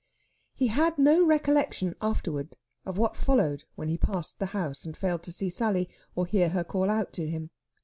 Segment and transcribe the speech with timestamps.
[0.55, 2.55] He had no recollection afterwards
[2.87, 6.49] of what followed when he passed the house and failed to see Sally or hear
[6.49, 7.51] her call out to him.